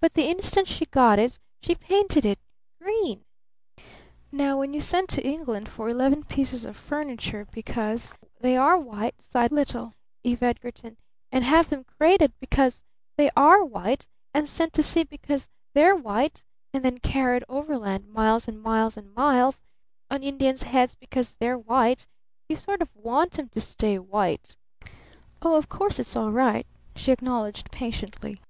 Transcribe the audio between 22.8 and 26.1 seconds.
of want 'em to stay white. Oh, of course